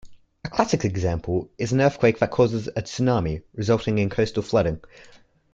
[0.43, 4.81] A classic example is an earthquake that causes a tsunami, resulting in coastal flooding.